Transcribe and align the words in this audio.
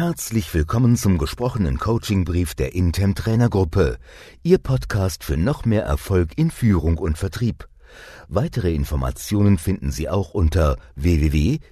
Herzlich 0.00 0.54
willkommen 0.54 0.96
zum 0.96 1.18
gesprochenen 1.18 1.78
Coachingbrief 1.78 2.54
der 2.54 2.74
Intem 2.74 3.14
Trainergruppe, 3.14 3.98
Ihr 4.42 4.56
Podcast 4.56 5.24
für 5.24 5.36
noch 5.36 5.66
mehr 5.66 5.82
Erfolg 5.82 6.38
in 6.38 6.50
Führung 6.50 6.96
und 6.96 7.18
Vertrieb. 7.18 7.68
Weitere 8.26 8.74
Informationen 8.74 9.58
finden 9.58 9.90
Sie 9.92 10.08
auch 10.08 10.32
unter 10.32 10.78
www.intem.de. 10.94 11.64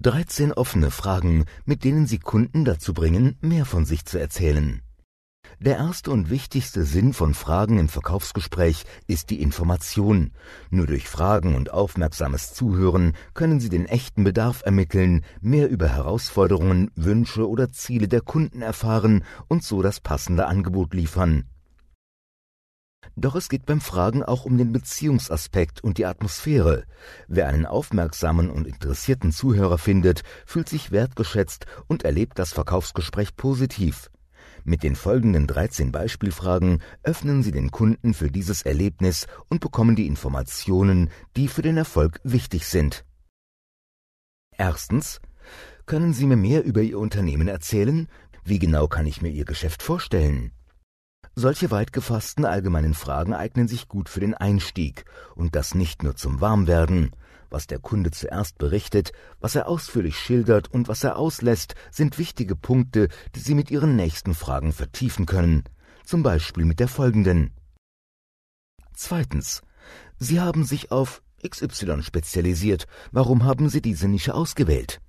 13 0.00 0.52
offene 0.52 0.92
Fragen, 0.92 1.44
mit 1.64 1.82
denen 1.82 2.06
Sie 2.06 2.20
Kunden 2.20 2.64
dazu 2.64 2.94
bringen, 2.94 3.36
mehr 3.40 3.64
von 3.64 3.84
sich 3.84 4.04
zu 4.04 4.20
erzählen. 4.20 4.80
Der 5.60 5.76
erste 5.76 6.10
und 6.10 6.30
wichtigste 6.30 6.84
Sinn 6.84 7.12
von 7.12 7.34
Fragen 7.34 7.78
im 7.78 7.88
Verkaufsgespräch 7.88 8.84
ist 9.06 9.30
die 9.30 9.40
Information. 9.40 10.32
Nur 10.70 10.86
durch 10.86 11.08
Fragen 11.08 11.54
und 11.54 11.72
aufmerksames 11.72 12.52
Zuhören 12.52 13.12
können 13.34 13.60
Sie 13.60 13.68
den 13.68 13.86
echten 13.86 14.24
Bedarf 14.24 14.62
ermitteln, 14.64 15.24
mehr 15.40 15.70
über 15.70 15.88
Herausforderungen, 15.88 16.90
Wünsche 16.96 17.48
oder 17.48 17.72
Ziele 17.72 18.08
der 18.08 18.20
Kunden 18.20 18.62
erfahren 18.62 19.24
und 19.48 19.64
so 19.64 19.80
das 19.80 20.00
passende 20.00 20.46
Angebot 20.46 20.92
liefern. 20.92 21.44
Doch 23.16 23.36
es 23.36 23.48
geht 23.48 23.64
beim 23.66 23.80
Fragen 23.80 24.24
auch 24.24 24.44
um 24.44 24.58
den 24.58 24.72
Beziehungsaspekt 24.72 25.84
und 25.84 25.98
die 25.98 26.06
Atmosphäre. 26.06 26.84
Wer 27.28 27.46
einen 27.46 27.66
aufmerksamen 27.66 28.50
und 28.50 28.66
interessierten 28.66 29.30
Zuhörer 29.30 29.78
findet, 29.78 30.22
fühlt 30.46 30.68
sich 30.68 30.90
wertgeschätzt 30.90 31.66
und 31.86 32.04
erlebt 32.04 32.38
das 32.38 32.52
Verkaufsgespräch 32.52 33.36
positiv. 33.36 34.10
Mit 34.66 34.82
den 34.82 34.96
folgenden 34.96 35.46
13 35.46 35.92
Beispielfragen 35.92 36.82
öffnen 37.02 37.42
Sie 37.42 37.52
den 37.52 37.70
Kunden 37.70 38.14
für 38.14 38.30
dieses 38.30 38.62
Erlebnis 38.62 39.26
und 39.48 39.60
bekommen 39.60 39.94
die 39.94 40.06
Informationen, 40.06 41.10
die 41.36 41.48
für 41.48 41.60
den 41.60 41.76
Erfolg 41.76 42.18
wichtig 42.24 42.66
sind. 42.66 43.04
Erstens. 44.56 45.20
Können 45.84 46.14
Sie 46.14 46.24
mir 46.24 46.36
mehr 46.36 46.64
über 46.64 46.80
Ihr 46.80 46.98
Unternehmen 46.98 47.46
erzählen? 47.46 48.08
Wie 48.42 48.58
genau 48.58 48.88
kann 48.88 49.06
ich 49.06 49.20
mir 49.20 49.28
Ihr 49.28 49.44
Geschäft 49.44 49.82
vorstellen? 49.82 50.52
Solche 51.34 51.70
weit 51.70 51.92
gefassten 51.92 52.46
allgemeinen 52.46 52.94
Fragen 52.94 53.34
eignen 53.34 53.68
sich 53.68 53.86
gut 53.88 54.08
für 54.08 54.20
den 54.20 54.32
Einstieg 54.32 55.04
und 55.34 55.54
das 55.56 55.74
nicht 55.74 56.02
nur 56.02 56.16
zum 56.16 56.40
Warmwerden, 56.40 57.10
was 57.54 57.68
der 57.68 57.78
Kunde 57.78 58.10
zuerst 58.10 58.58
berichtet, 58.58 59.12
was 59.40 59.54
er 59.54 59.68
ausführlich 59.68 60.18
schildert 60.18 60.70
und 60.70 60.88
was 60.88 61.04
er 61.04 61.16
auslässt, 61.16 61.76
sind 61.92 62.18
wichtige 62.18 62.56
Punkte, 62.56 63.08
die 63.34 63.40
Sie 63.40 63.54
mit 63.54 63.70
Ihren 63.70 63.94
nächsten 63.94 64.34
Fragen 64.34 64.72
vertiefen 64.72 65.24
können, 65.24 65.62
zum 66.04 66.22
Beispiel 66.22 66.64
mit 66.64 66.80
der 66.80 66.88
folgenden. 66.88 67.52
Zweitens. 68.92 69.62
Sie 70.18 70.40
haben 70.40 70.64
sich 70.64 70.90
auf 70.90 71.22
XY 71.46 72.02
spezialisiert. 72.02 72.86
Warum 73.12 73.44
haben 73.44 73.68
Sie 73.68 73.80
diese 73.80 74.08
Nische 74.08 74.34
ausgewählt? 74.34 75.00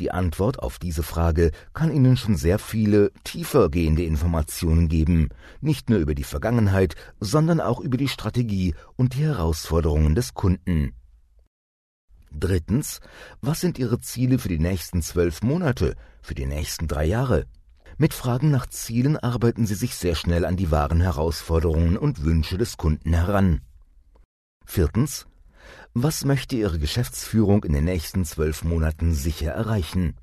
Die 0.00 0.10
Antwort 0.10 0.58
auf 0.58 0.78
diese 0.78 1.02
Frage 1.02 1.50
kann 1.72 1.94
Ihnen 1.94 2.16
schon 2.16 2.36
sehr 2.36 2.58
viele 2.58 3.12
tiefer 3.22 3.70
gehende 3.70 4.04
Informationen 4.04 4.88
geben, 4.88 5.28
nicht 5.60 5.88
nur 5.88 6.00
über 6.00 6.14
die 6.14 6.24
Vergangenheit, 6.24 6.94
sondern 7.20 7.60
auch 7.60 7.80
über 7.80 7.96
die 7.96 8.08
Strategie 8.08 8.74
und 8.96 9.14
die 9.14 9.22
Herausforderungen 9.24 10.14
des 10.14 10.34
Kunden. 10.34 10.94
Drittens, 12.36 13.00
was 13.40 13.60
sind 13.60 13.78
Ihre 13.78 14.00
Ziele 14.00 14.38
für 14.40 14.48
die 14.48 14.58
nächsten 14.58 15.02
zwölf 15.02 15.42
Monate, 15.42 15.94
für 16.20 16.34
die 16.34 16.46
nächsten 16.46 16.88
drei 16.88 17.04
Jahre? 17.04 17.46
Mit 17.96 18.12
Fragen 18.12 18.50
nach 18.50 18.66
Zielen 18.66 19.16
arbeiten 19.16 19.66
Sie 19.66 19.76
sich 19.76 19.94
sehr 19.94 20.16
schnell 20.16 20.44
an 20.44 20.56
die 20.56 20.72
wahren 20.72 21.00
Herausforderungen 21.00 21.96
und 21.96 22.24
Wünsche 22.24 22.58
des 22.58 22.76
Kunden 22.76 23.12
heran. 23.12 23.60
Viertens, 24.66 25.26
was 25.92 26.24
möchte 26.24 26.56
Ihre 26.56 26.80
Geschäftsführung 26.80 27.62
in 27.62 27.72
den 27.72 27.84
nächsten 27.84 28.24
zwölf 28.24 28.64
Monaten 28.64 29.14
sicher 29.14 29.52
erreichen? 29.52 30.16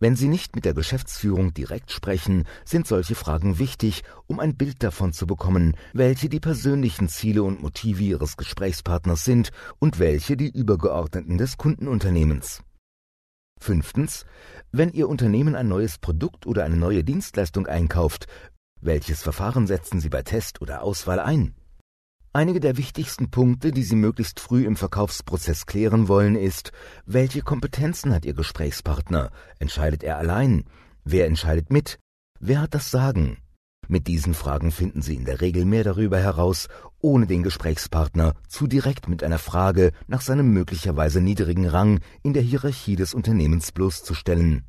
Wenn 0.00 0.16
Sie 0.16 0.28
nicht 0.28 0.56
mit 0.56 0.64
der 0.64 0.74
Geschäftsführung 0.74 1.54
direkt 1.54 1.90
sprechen, 1.90 2.44
sind 2.64 2.86
solche 2.86 3.14
Fragen 3.14 3.58
wichtig, 3.58 4.02
um 4.26 4.40
ein 4.40 4.56
Bild 4.56 4.82
davon 4.82 5.12
zu 5.12 5.26
bekommen, 5.26 5.76
welche 5.92 6.28
die 6.28 6.40
persönlichen 6.40 7.08
Ziele 7.08 7.42
und 7.42 7.62
Motive 7.62 8.02
Ihres 8.02 8.36
Gesprächspartners 8.36 9.24
sind 9.24 9.50
und 9.78 9.98
welche 9.98 10.36
die 10.36 10.50
übergeordneten 10.50 11.38
des 11.38 11.56
Kundenunternehmens. 11.56 12.62
Fünftens. 13.60 14.26
Wenn 14.72 14.92
Ihr 14.92 15.08
Unternehmen 15.08 15.54
ein 15.54 15.68
neues 15.68 15.98
Produkt 15.98 16.46
oder 16.46 16.64
eine 16.64 16.76
neue 16.76 17.04
Dienstleistung 17.04 17.66
einkauft, 17.66 18.26
welches 18.80 19.22
Verfahren 19.22 19.66
setzen 19.66 20.00
Sie 20.00 20.10
bei 20.10 20.22
Test 20.22 20.60
oder 20.60 20.82
Auswahl 20.82 21.20
ein? 21.20 21.54
Einige 22.36 22.58
der 22.58 22.76
wichtigsten 22.76 23.30
Punkte, 23.30 23.70
die 23.70 23.84
Sie 23.84 23.94
möglichst 23.94 24.40
früh 24.40 24.66
im 24.66 24.74
Verkaufsprozess 24.74 25.66
klären 25.66 26.08
wollen, 26.08 26.34
ist, 26.34 26.72
welche 27.06 27.42
Kompetenzen 27.42 28.12
hat 28.12 28.24
Ihr 28.24 28.34
Gesprächspartner? 28.34 29.30
Entscheidet 29.60 30.02
er 30.02 30.18
allein? 30.18 30.64
Wer 31.04 31.28
entscheidet 31.28 31.70
mit? 31.70 32.00
Wer 32.40 32.60
hat 32.60 32.74
das 32.74 32.90
Sagen? 32.90 33.38
Mit 33.86 34.08
diesen 34.08 34.34
Fragen 34.34 34.72
finden 34.72 35.00
Sie 35.00 35.14
in 35.14 35.26
der 35.26 35.40
Regel 35.40 35.64
mehr 35.64 35.84
darüber 35.84 36.18
heraus, 36.18 36.66
ohne 36.98 37.28
den 37.28 37.44
Gesprächspartner 37.44 38.34
zu 38.48 38.66
direkt 38.66 39.06
mit 39.06 39.22
einer 39.22 39.38
Frage 39.38 39.92
nach 40.08 40.20
seinem 40.20 40.48
möglicherweise 40.48 41.20
niedrigen 41.20 41.68
Rang 41.68 42.00
in 42.24 42.32
der 42.32 42.42
Hierarchie 42.42 42.96
des 42.96 43.14
Unternehmens 43.14 43.70
bloßzustellen. 43.70 44.64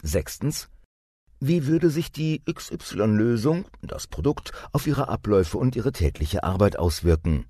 Sechstens. 0.00 0.68
Wie 1.46 1.66
würde 1.66 1.90
sich 1.90 2.10
die 2.10 2.40
XY-Lösung, 2.50 3.66
das 3.82 4.06
Produkt, 4.06 4.52
auf 4.72 4.86
Ihre 4.86 5.08
Abläufe 5.10 5.58
und 5.58 5.76
Ihre 5.76 5.92
tägliche 5.92 6.42
Arbeit 6.42 6.78
auswirken? 6.78 7.44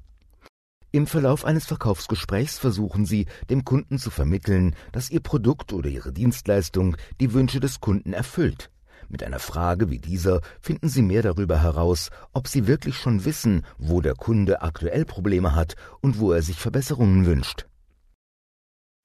Im 0.90 1.06
Verlauf 1.06 1.44
eines 1.44 1.66
Verkaufsgesprächs 1.66 2.58
versuchen 2.58 3.06
Sie, 3.06 3.26
dem 3.50 3.64
Kunden 3.64 4.00
zu 4.00 4.10
vermitteln, 4.10 4.74
dass 4.90 5.10
Ihr 5.10 5.20
Produkt 5.20 5.72
oder 5.72 5.88
Ihre 5.88 6.12
Dienstleistung 6.12 6.96
die 7.20 7.32
Wünsche 7.34 7.60
des 7.60 7.78
Kunden 7.78 8.12
erfüllt. 8.12 8.68
Mit 9.08 9.22
einer 9.22 9.38
Frage 9.38 9.90
wie 9.90 10.00
dieser 10.00 10.40
finden 10.60 10.88
Sie 10.88 11.02
mehr 11.02 11.22
darüber 11.22 11.62
heraus, 11.62 12.10
ob 12.32 12.48
Sie 12.48 12.66
wirklich 12.66 12.96
schon 12.96 13.24
wissen, 13.24 13.64
wo 13.78 14.00
der 14.00 14.16
Kunde 14.16 14.60
aktuell 14.62 15.04
Probleme 15.04 15.54
hat 15.54 15.76
und 16.00 16.18
wo 16.18 16.32
er 16.32 16.42
sich 16.42 16.56
Verbesserungen 16.56 17.26
wünscht. 17.26 17.68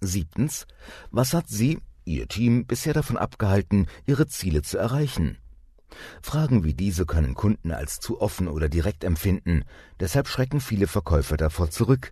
Siebtens. 0.01 0.65
Was 1.11 1.35
hat 1.35 1.47
Sie 1.47 1.77
Ihr 2.09 2.27
Team 2.27 2.65
bisher 2.65 2.93
davon 2.93 3.17
abgehalten, 3.17 3.85
ihre 4.07 4.25
Ziele 4.25 4.63
zu 4.63 4.79
erreichen? 4.79 5.37
Fragen 6.23 6.63
wie 6.63 6.73
diese 6.73 7.05
können 7.05 7.35
Kunden 7.35 7.71
als 7.71 7.99
zu 7.99 8.19
offen 8.19 8.47
oder 8.47 8.67
direkt 8.67 9.03
empfinden, 9.03 9.63
deshalb 9.99 10.27
schrecken 10.27 10.59
viele 10.59 10.87
Verkäufer 10.87 11.37
davor 11.37 11.69
zurück. 11.69 12.11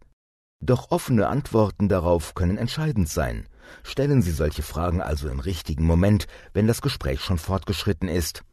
Doch 0.59 0.91
offene 0.91 1.28
Antworten 1.28 1.90
darauf 1.90 2.35
können 2.35 2.59
entscheidend 2.59 3.09
sein. 3.09 3.47
Stellen 3.81 4.22
Sie 4.22 4.30
solche 4.30 4.62
Fragen 4.62 5.02
also 5.02 5.30
im 5.30 5.40
richtigen 5.40 5.88
Moment, 5.88 6.28
wenn 6.53 6.68
das 6.68 6.84
Gespräch 6.84 7.22
schon 7.22 7.40
fortgeschritten 7.40 8.08
ist. 8.08 8.44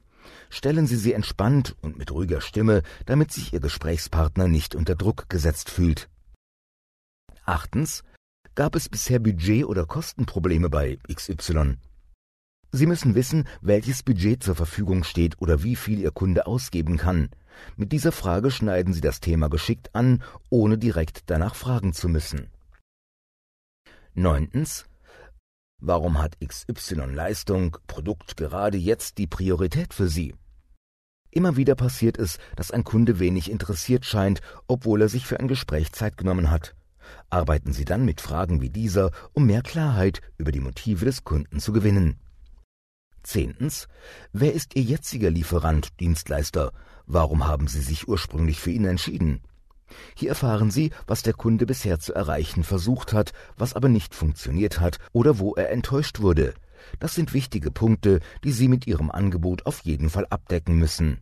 Stellen 0.49 0.87
Sie 0.87 0.97
sie 0.97 1.13
entspannt 1.13 1.77
und 1.83 1.99
mit 1.99 2.11
ruhiger 2.11 2.41
Stimme, 2.41 2.83
damit 3.05 3.33
sich 3.33 3.53
Ihr 3.53 3.61
Gesprächspartner 3.61 4.49
nicht 4.49 4.75
unter 4.75 4.95
Druck 4.95 5.29
gesetzt 5.29 5.69
fühlt. 5.69 6.09
Achtens. 7.45 8.03
Gab 8.57 8.77
es 8.77 8.89
bisher 8.89 9.19
Budget- 9.19 9.65
oder 9.65 9.85
Kostenprobleme 9.85 10.71
bei 10.71 10.99
XY? 11.13 11.77
Sie 12.71 12.87
müssen 12.87 13.17
wissen, 13.17 13.49
welches 13.61 14.05
Budget 14.05 14.45
zur 14.45 14.55
Verfügung 14.55 15.03
steht 15.03 15.41
oder 15.43 15.65
wie 15.65 15.75
viel 15.75 15.99
Ihr 15.99 16.13
Kunde 16.13 16.47
ausgeben 16.47 16.97
kann. 16.97 17.31
Mit 17.77 17.91
dieser 17.91 18.13
Frage 18.13 18.53
schneiden 18.53 18.95
Sie 18.95 19.01
das 19.01 19.19
Thema 19.19 19.49
geschickt 19.49 19.93
an, 19.93 20.23
ohne 20.51 20.79
direkt 20.79 21.23
danach 21.27 21.57
fragen 21.57 21.93
zu 21.95 22.09
müssen. 22.09 22.49
Neuntens. 24.15 24.87
Warum 25.81 26.23
hat 26.23 26.39
XY 26.39 27.13
Leistung, 27.13 27.77
Produkt 27.89 28.37
gerade 28.37 28.79
jetzt 28.79 29.19
die 29.19 29.27
Priorität 29.27 29.93
für 29.93 30.07
Sie? 30.07 30.33
Immer 31.33 31.57
wieder 31.57 31.75
passiert 31.75 32.19
es, 32.19 32.39
dass 32.55 32.71
ein 32.71 32.85
Kunde 32.85 33.19
wenig 33.19 33.51
interessiert 33.51 34.05
scheint, 34.05 34.41
obwohl 34.69 35.03
er 35.03 35.09
sich 35.09 35.27
für 35.27 35.41
ein 35.41 35.49
Gespräch 35.49 35.91
Zeit 35.91 36.17
genommen 36.17 36.53
hat. 36.53 36.77
Arbeiten 37.31 37.73
Sie 37.73 37.85
dann 37.85 38.05
mit 38.05 38.21
Fragen 38.21 38.61
wie 38.61 38.71
dieser, 38.71 39.11
um 39.33 39.47
mehr 39.47 39.63
Klarheit 39.63 40.21
über 40.37 40.53
die 40.53 40.61
Motive 40.61 41.05
des 41.05 41.25
Kunden 41.25 41.61
zu 41.61 41.73
gewinnen. 41.73 42.19
Zehntens. 43.23 43.89
Wer 44.33 44.53
ist 44.53 44.77
Ihr 44.77 44.83
jetziger 44.83 45.31
Lieferant, 45.31 45.99
Dienstleister? 46.01 46.73
Warum 47.07 47.47
haben 47.47 47.67
Sie 47.67 47.81
sich 47.81 48.07
ursprünglich 48.09 48.61
für 48.61 48.71
ihn 48.71 48.85
entschieden? 48.85 49.41
Hier 50.15 50.31
erfahren 50.31 50.71
Sie, 50.71 50.91
was 51.07 51.23
der 51.23 51.35
Kunde 51.35 51.67
bisher 51.67 51.99
zu 51.99 52.15
erreichen 52.15 52.65
versucht 52.65 53.13
hat, 53.13 53.33
was 53.57 53.75
aber 53.75 53.89
nicht 53.89 54.15
funktioniert 54.15 54.81
hat 54.81 54.99
oder 55.13 55.39
wo 55.39 55.55
er 55.55 55.71
enttäuscht 55.71 56.21
wurde. 56.21 56.55
Das 57.01 57.15
sind 57.15 57.33
wichtige 57.33 57.71
Punkte, 57.71 58.21
die 58.45 58.53
Sie 58.53 58.69
mit 58.69 58.87
Ihrem 58.87 59.11
Angebot 59.11 59.67
auf 59.67 59.81
jeden 59.81 60.11
Fall 60.11 60.27
abdecken 60.29 60.77
müssen. 60.77 61.21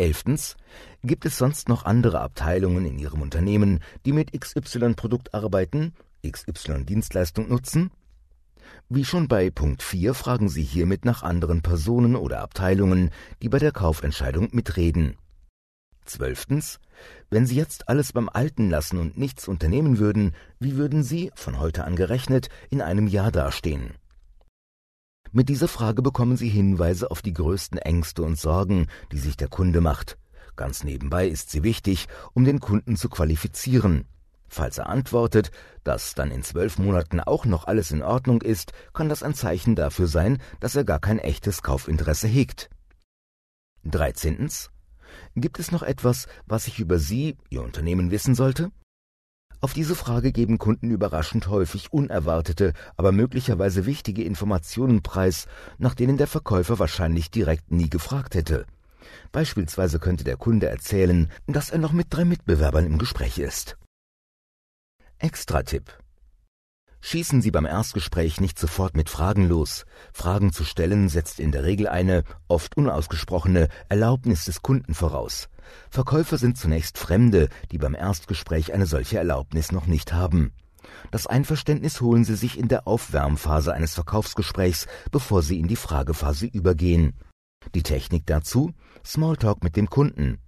Elftens. 0.00 0.56
Gibt 1.04 1.26
es 1.26 1.36
sonst 1.36 1.68
noch 1.68 1.84
andere 1.84 2.20
Abteilungen 2.20 2.86
in 2.86 2.98
Ihrem 2.98 3.20
Unternehmen, 3.20 3.80
die 4.06 4.12
mit 4.12 4.32
XY-Produkt 4.32 5.34
arbeiten, 5.34 5.92
XY-Dienstleistung 6.26 7.48
nutzen? 7.48 7.90
Wie 8.88 9.04
schon 9.04 9.28
bei 9.28 9.50
Punkt 9.50 9.82
4 9.82 10.14
fragen 10.14 10.48
Sie 10.48 10.62
hiermit 10.62 11.04
nach 11.04 11.22
anderen 11.22 11.60
Personen 11.60 12.16
oder 12.16 12.40
Abteilungen, 12.40 13.10
die 13.42 13.50
bei 13.50 13.58
der 13.58 13.72
Kaufentscheidung 13.72 14.48
mitreden. 14.52 15.16
Zwölftens. 16.06 16.80
Wenn 17.28 17.46
Sie 17.46 17.56
jetzt 17.56 17.88
alles 17.88 18.12
beim 18.12 18.30
Alten 18.30 18.70
lassen 18.70 18.98
und 18.98 19.18
nichts 19.18 19.48
unternehmen 19.48 19.98
würden, 19.98 20.34
wie 20.58 20.76
würden 20.76 21.02
Sie, 21.02 21.30
von 21.34 21.60
heute 21.60 21.84
an 21.84 21.94
gerechnet, 21.94 22.48
in 22.70 22.80
einem 22.80 23.06
Jahr 23.06 23.30
dastehen? 23.30 23.99
Mit 25.32 25.48
dieser 25.48 25.68
Frage 25.68 26.02
bekommen 26.02 26.36
Sie 26.36 26.48
Hinweise 26.48 27.10
auf 27.10 27.22
die 27.22 27.32
größten 27.32 27.78
Ängste 27.78 28.22
und 28.22 28.36
Sorgen, 28.36 28.88
die 29.12 29.18
sich 29.18 29.36
der 29.36 29.46
Kunde 29.46 29.80
macht. 29.80 30.18
Ganz 30.56 30.82
nebenbei 30.82 31.28
ist 31.28 31.50
sie 31.50 31.62
wichtig, 31.62 32.08
um 32.34 32.44
den 32.44 32.58
Kunden 32.58 32.96
zu 32.96 33.08
qualifizieren. 33.08 34.06
Falls 34.48 34.78
er 34.78 34.88
antwortet, 34.88 35.52
dass 35.84 36.14
dann 36.14 36.32
in 36.32 36.42
zwölf 36.42 36.78
Monaten 36.78 37.20
auch 37.20 37.44
noch 37.44 37.68
alles 37.68 37.92
in 37.92 38.02
Ordnung 38.02 38.42
ist, 38.42 38.72
kann 38.92 39.08
das 39.08 39.22
ein 39.22 39.34
Zeichen 39.34 39.76
dafür 39.76 40.08
sein, 40.08 40.38
dass 40.58 40.74
er 40.74 40.82
gar 40.82 40.98
kein 40.98 41.20
echtes 41.20 41.62
Kaufinteresse 41.62 42.26
hegt. 42.26 42.68
13. 43.84 44.50
Gibt 45.36 45.60
es 45.60 45.70
noch 45.70 45.84
etwas, 45.84 46.26
was 46.46 46.66
ich 46.66 46.80
über 46.80 46.98
Sie, 46.98 47.36
Ihr 47.48 47.62
Unternehmen 47.62 48.10
wissen 48.10 48.34
sollte? 48.34 48.72
Auf 49.62 49.74
diese 49.74 49.94
Frage 49.94 50.32
geben 50.32 50.56
Kunden 50.56 50.90
überraschend 50.90 51.48
häufig 51.48 51.92
unerwartete, 51.92 52.72
aber 52.96 53.12
möglicherweise 53.12 53.84
wichtige 53.84 54.24
Informationen 54.24 55.02
preis, 55.02 55.46
nach 55.76 55.94
denen 55.94 56.16
der 56.16 56.26
Verkäufer 56.26 56.78
wahrscheinlich 56.78 57.30
direkt 57.30 57.70
nie 57.70 57.90
gefragt 57.90 58.34
hätte. 58.34 58.64
Beispielsweise 59.32 59.98
könnte 59.98 60.24
der 60.24 60.36
Kunde 60.36 60.68
erzählen, 60.68 61.30
dass 61.46 61.68
er 61.68 61.78
noch 61.78 61.92
mit 61.92 62.06
drei 62.10 62.24
Mitbewerbern 62.24 62.86
im 62.86 62.96
Gespräch 62.96 63.38
ist. 63.38 63.76
Extra-Tipp 65.18 65.99
Schießen 67.02 67.40
Sie 67.40 67.50
beim 67.50 67.64
Erstgespräch 67.64 68.40
nicht 68.40 68.58
sofort 68.58 68.96
mit 68.96 69.08
Fragen 69.08 69.48
los. 69.48 69.86
Fragen 70.12 70.52
zu 70.52 70.64
stellen 70.64 71.08
setzt 71.08 71.40
in 71.40 71.50
der 71.50 71.64
Regel 71.64 71.88
eine, 71.88 72.24
oft 72.46 72.76
unausgesprochene, 72.76 73.68
Erlaubnis 73.88 74.44
des 74.44 74.62
Kunden 74.62 74.94
voraus. 74.94 75.48
Verkäufer 75.88 76.36
sind 76.36 76.58
zunächst 76.58 76.98
Fremde, 76.98 77.48
die 77.70 77.78
beim 77.78 77.94
Erstgespräch 77.94 78.72
eine 78.72 78.86
solche 78.86 79.18
Erlaubnis 79.18 79.72
noch 79.72 79.86
nicht 79.86 80.12
haben. 80.12 80.52
Das 81.10 81.26
Einverständnis 81.26 82.00
holen 82.00 82.24
Sie 82.24 82.36
sich 82.36 82.58
in 82.58 82.68
der 82.68 82.86
Aufwärmphase 82.86 83.72
eines 83.72 83.94
Verkaufsgesprächs, 83.94 84.86
bevor 85.10 85.42
Sie 85.42 85.58
in 85.58 85.68
die 85.68 85.76
Fragephase 85.76 86.46
übergehen. 86.46 87.14
Die 87.74 87.82
Technik 87.82 88.26
dazu? 88.26 88.72
Smalltalk 89.04 89.62
mit 89.62 89.76
dem 89.76 89.88
Kunden. 89.88 90.38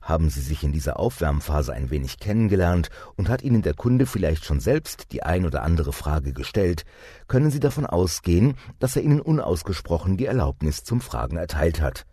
Haben 0.00 0.30
Sie 0.30 0.40
sich 0.40 0.64
in 0.64 0.72
dieser 0.72 0.98
Aufwärmphase 0.98 1.72
ein 1.72 1.90
wenig 1.90 2.18
kennengelernt 2.18 2.90
und 3.16 3.28
hat 3.28 3.42
Ihnen 3.42 3.62
der 3.62 3.74
Kunde 3.74 4.06
vielleicht 4.06 4.44
schon 4.44 4.60
selbst 4.60 5.12
die 5.12 5.22
ein 5.22 5.46
oder 5.46 5.62
andere 5.62 5.92
Frage 5.92 6.32
gestellt, 6.32 6.84
können 7.28 7.50
Sie 7.50 7.60
davon 7.60 7.86
ausgehen, 7.86 8.54
dass 8.78 8.96
er 8.96 9.02
Ihnen 9.02 9.20
unausgesprochen 9.20 10.16
die 10.16 10.26
Erlaubnis 10.26 10.84
zum 10.84 11.00
Fragen 11.00 11.36
erteilt 11.36 11.80
hat. 11.80 12.06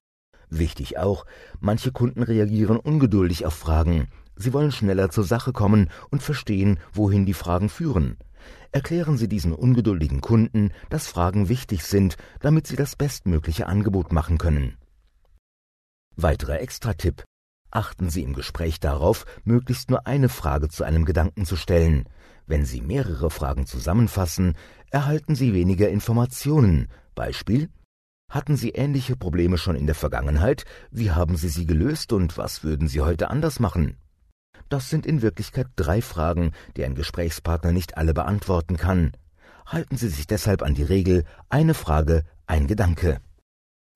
Wichtig 0.49 0.97
auch, 0.97 1.25
manche 1.59 1.91
Kunden 1.91 2.23
reagieren 2.23 2.77
ungeduldig 2.77 3.45
auf 3.45 3.53
Fragen. 3.53 4.07
Sie 4.35 4.53
wollen 4.53 4.71
schneller 4.71 5.09
zur 5.09 5.23
Sache 5.23 5.51
kommen 5.51 5.89
und 6.09 6.23
verstehen, 6.23 6.79
wohin 6.93 7.25
die 7.25 7.33
Fragen 7.33 7.69
führen. 7.69 8.17
Erklären 8.71 9.17
Sie 9.17 9.27
diesen 9.27 9.53
ungeduldigen 9.53 10.21
Kunden, 10.21 10.71
dass 10.89 11.07
Fragen 11.07 11.49
wichtig 11.49 11.83
sind, 11.83 12.17
damit 12.39 12.67
Sie 12.67 12.75
das 12.75 12.95
bestmögliche 12.95 13.67
Angebot 13.67 14.13
machen 14.13 14.37
können. 14.37 14.77
Weiterer 16.15 16.59
Extra-Tipp. 16.59 17.23
Achten 17.71 18.09
Sie 18.09 18.23
im 18.23 18.33
Gespräch 18.33 18.79
darauf, 18.79 19.25
möglichst 19.43 19.89
nur 19.89 20.07
eine 20.07 20.29
Frage 20.29 20.69
zu 20.69 20.83
einem 20.83 21.05
Gedanken 21.05 21.45
zu 21.45 21.55
stellen. 21.55 22.05
Wenn 22.47 22.65
Sie 22.65 22.81
mehrere 22.81 23.29
Fragen 23.29 23.67
zusammenfassen, 23.67 24.55
erhalten 24.89 25.35
Sie 25.35 25.53
weniger 25.53 25.89
Informationen. 25.89 26.87
Beispiel 27.13 27.69
Hatten 28.29 28.57
Sie 28.57 28.69
ähnliche 28.69 29.15
Probleme 29.15 29.59
schon 29.59 29.75
in 29.75 29.85
der 29.85 29.95
Vergangenheit? 29.95 30.65
Wie 30.89 31.11
haben 31.11 31.35
Sie 31.35 31.49
sie 31.49 31.67
gelöst 31.67 32.11
und 32.11 32.37
was 32.37 32.63
würden 32.63 32.87
Sie 32.87 33.01
heute 33.01 33.29
anders 33.29 33.59
machen? 33.59 33.97
Das 34.69 34.89
sind 34.89 35.05
in 35.05 35.21
Wirklichkeit 35.21 35.67
drei 35.75 36.01
Fragen, 36.01 36.51
die 36.75 36.85
ein 36.85 36.95
Gesprächspartner 36.95 37.71
nicht 37.71 37.97
alle 37.97 38.13
beantworten 38.13 38.77
kann. 38.77 39.11
Halten 39.65 39.97
Sie 39.97 40.09
sich 40.09 40.25
deshalb 40.25 40.63
an 40.63 40.73
die 40.73 40.83
Regel 40.83 41.25
eine 41.49 41.75
Frage, 41.75 42.23
ein 42.47 42.65
Gedanke. 42.65 43.19